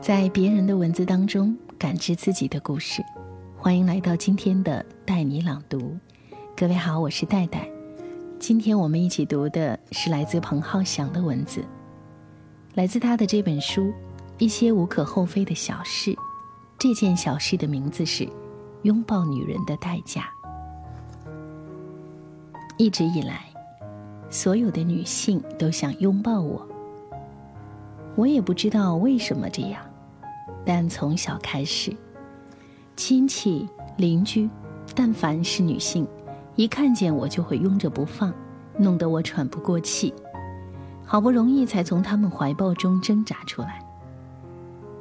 [0.00, 3.02] 在别人的文字当中感知自己的故事。
[3.56, 5.96] 欢迎来到今天的带你朗读。
[6.56, 7.68] 各位好，我是戴戴。
[8.38, 11.64] 今天我们一起读的是来自彭浩翔的文字，
[12.74, 13.82] 来自他的这本书
[14.38, 16.12] 《一些无可厚非的小事》。
[16.78, 18.26] 这件小事的名字是
[18.82, 20.30] “拥抱女人的代价”。
[22.78, 23.46] 一直以来，
[24.30, 26.66] 所有的女性都想拥抱我。
[28.14, 29.80] 我也不知道为什么这样，
[30.70, 31.96] 但从小开始，
[32.94, 34.50] 亲戚、邻居，
[34.94, 36.06] 但凡是女性，
[36.56, 38.30] 一看见我就会拥着不放，
[38.76, 40.12] 弄得我喘不过气。
[41.06, 43.82] 好不容易才从他们怀抱中挣扎出来。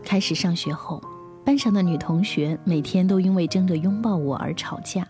[0.06, 1.02] 开始上学后，
[1.44, 5.06] 班上的女同学每天都因为争着拥抱我而吵架。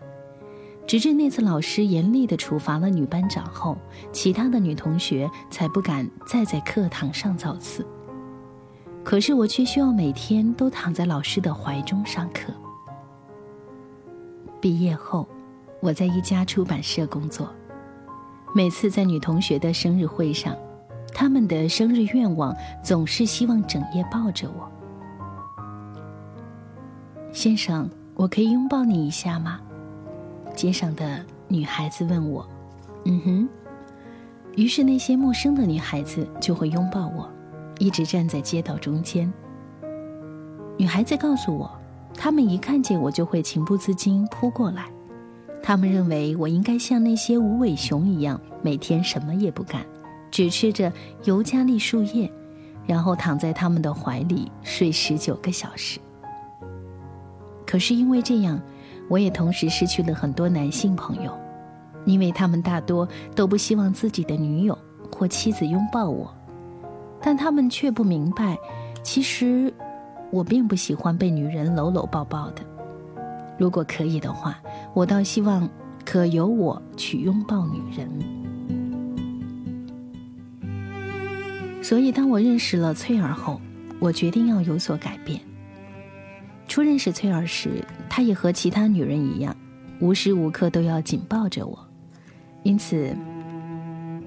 [0.88, 3.78] 直至那次老师严厉的处罚了女班长后，
[4.10, 7.86] 其他的女同学才不敢再在课堂上造次。
[9.08, 12.52] 可是我却需要每天都躺在老师的怀中上课。
[14.60, 15.26] 毕业后，
[15.80, 17.48] 我在一家出版社工作。
[18.54, 20.54] 每次在女同学的生日会上，
[21.14, 24.70] 她们的生日愿望总是希望整夜抱着我。
[27.32, 29.58] 先生，我可以拥抱你一下吗？
[30.54, 32.46] 街上的女孩子问我
[33.08, 33.48] ：“嗯哼。”
[34.54, 37.26] 于是那些陌生的女孩子就会拥抱我，
[37.78, 39.32] 一直站在街道中间。
[40.76, 41.70] 女孩子告诉我，
[42.14, 44.86] 他们一看见我就会情不自禁扑过来，
[45.62, 49.84] 他们认为我应该像那些无尾熊一样，每天什么也不干，
[50.30, 50.92] 只吃着
[51.24, 52.30] 尤加利树叶，
[52.86, 55.98] 然后躺在他们的怀里睡十九个小时。
[57.66, 58.60] 可是因为这样。
[59.10, 61.32] 我也同时失去了很多男性朋友，
[62.04, 64.78] 因为他们大多都不希望自己的女友
[65.10, 66.30] 或妻子拥抱我，
[67.20, 68.56] 但他们却不明白，
[69.02, 69.72] 其实
[70.30, 72.62] 我并不喜欢被女人搂搂抱抱的。
[73.58, 74.58] 如果可以的话，
[74.94, 75.68] 我倒希望
[76.04, 78.08] 可由我去拥抱女人。
[81.82, 83.60] 所以，当我认识了翠儿后，
[83.98, 85.40] 我决定要有所改变。
[86.68, 89.56] 初认识翠儿时，她也和其他女人一样，
[90.00, 91.78] 无时无刻都要紧抱着我。
[92.62, 93.16] 因此，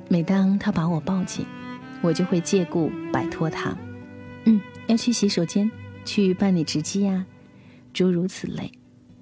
[0.10, 1.46] 每当她把我抱紧，
[2.02, 3.76] 我就会借故摆脱他。
[4.46, 5.70] 嗯，要去洗手间，
[6.04, 7.26] 去办理值机呀，
[7.94, 8.72] 诸如此类，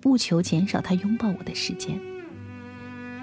[0.05, 1.99] 务求减少他拥抱我的时间。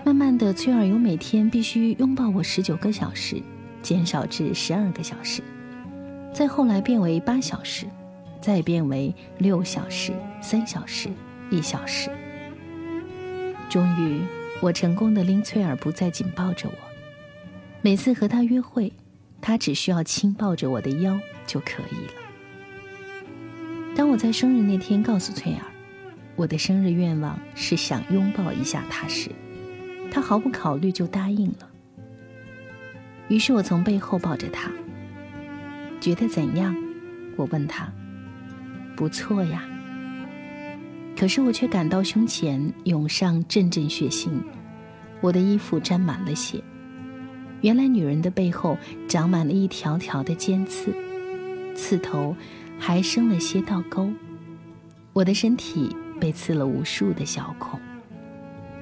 [0.05, 3.43] 慢慢的，翠尔由每天必须拥抱我十九个小时，
[3.83, 5.43] 减少至十二个小时，
[6.33, 7.87] 再后来变为八小时。
[8.39, 11.09] 再变为六小时、三小时、
[11.50, 12.09] 一小时。
[13.69, 14.21] 终于，
[14.61, 16.75] 我成功的令翠儿不再紧抱着我。
[17.81, 18.93] 每次和她约会，
[19.41, 22.13] 他只需要轻抱着我的腰就可以了。
[23.95, 25.65] 当我在生日那天告诉翠儿，
[26.35, 29.31] 我的生日愿望是想拥抱一下她时，
[30.11, 31.69] 她毫不考虑就答应了。
[33.29, 34.71] 于是我从背后抱着她，
[36.01, 36.77] 觉得怎样？
[37.37, 37.91] 我问她。
[38.95, 39.63] 不错呀，
[41.19, 44.31] 可是我却感到胸前涌上阵阵血腥，
[45.21, 46.63] 我的衣服沾满了血。
[47.61, 48.78] 原来女人的背后
[49.09, 50.94] 长满了一条条的尖刺，
[51.75, 52.37] 刺头
[52.78, 54.11] 还生了些倒钩。
[55.12, 57.81] 我的身体被刺了无数的小孔，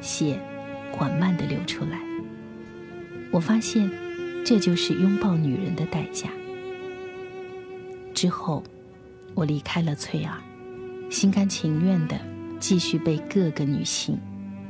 [0.01, 0.41] 血
[0.93, 2.01] 缓慢地流出来。
[3.31, 3.91] 我发现，
[4.45, 6.29] 这就是拥抱女人的代价。
[8.15, 8.63] 之后。
[9.37, 10.39] 我离开了翠儿，
[11.11, 12.17] 心甘情愿的
[12.61, 14.17] 继续被各个女性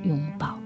[0.04, 0.59] 拥抱。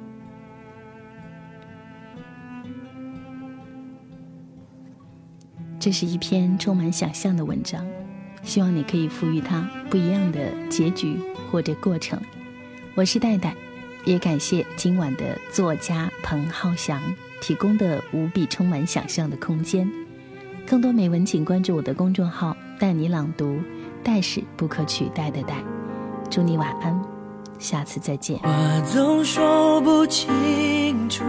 [5.89, 7.83] 这是一篇充满想象的文章，
[8.43, 11.19] 希望你可以赋予它不一样的结局
[11.51, 12.21] 或者过程。
[12.95, 13.55] 我是戴戴，
[14.05, 17.01] 也感谢今晚的作家彭浩翔
[17.41, 19.91] 提供的无比充满想象的空间。
[20.67, 23.59] 更多美文，请关注我的公众号“带你朗读”。
[24.05, 25.55] 代是不可取代的代，
[26.29, 27.01] 祝你晚安，
[27.59, 28.37] 下次再见。
[28.41, 31.25] 话总说不清楚，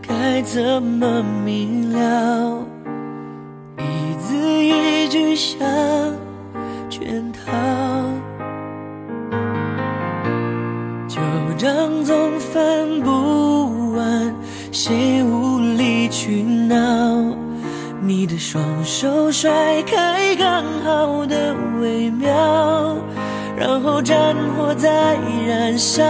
[0.00, 2.66] 该怎么明了？
[5.14, 5.60] 一字一句像
[6.90, 7.52] 圈套，
[11.06, 11.20] 旧
[11.56, 14.34] 账总翻不完，
[14.72, 16.74] 谁无理取闹？
[18.02, 22.96] 你的双手甩开刚好的微妙，
[23.56, 25.16] 然后战火在
[25.46, 26.02] 燃烧。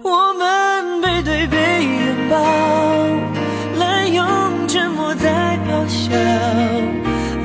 [0.00, 2.36] 我们背对背拥抱，
[6.08, 6.16] 笑，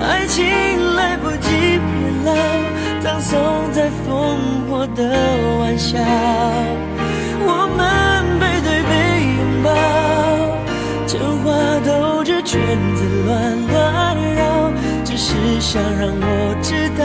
[0.06, 0.46] 爱情
[0.96, 2.34] 来不及变老，
[3.02, 3.40] 葬送
[3.72, 4.12] 在烽
[4.70, 5.02] 火的
[5.60, 6.00] 玩笑。
[7.46, 8.94] 我们背对背
[9.38, 9.68] 拥抱，
[11.06, 11.46] 真话
[11.86, 12.60] 兜着圈
[12.96, 14.72] 子乱乱绕，
[15.04, 17.02] 只是想让我知道，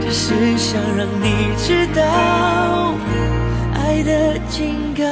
[0.00, 2.02] 只是想让你知道，
[3.74, 5.04] 爱的警告。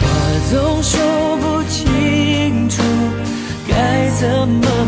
[0.00, 0.04] 话
[0.50, 1.15] 总说。
[4.36, 4.85] 那么。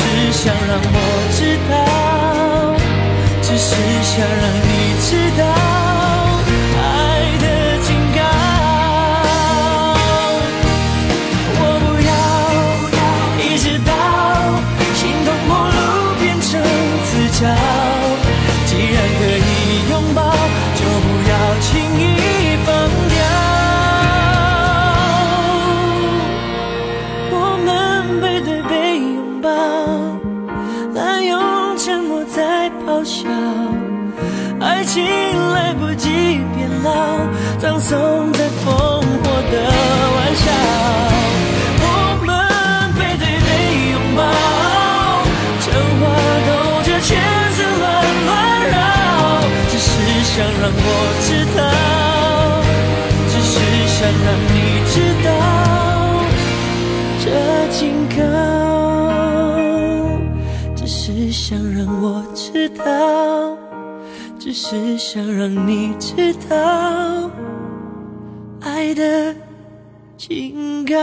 [0.00, 0.96] 只想让我
[1.36, 1.38] 知
[1.70, 1.72] 道，
[3.42, 3.70] 只是
[4.02, 4.70] 想让你
[5.00, 5.08] 知
[5.38, 5.69] 道。
[61.50, 63.58] 想让我知道
[64.38, 67.28] 只是想让你知道
[68.60, 69.34] 爱的
[70.16, 70.94] 警告